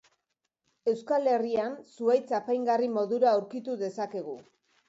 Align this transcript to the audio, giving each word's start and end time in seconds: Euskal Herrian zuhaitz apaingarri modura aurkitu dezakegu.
Euskal 0.91 1.29
Herrian 1.33 1.77
zuhaitz 1.97 2.25
apaingarri 2.39 2.91
modura 2.97 3.31
aurkitu 3.37 3.81
dezakegu. 3.83 4.39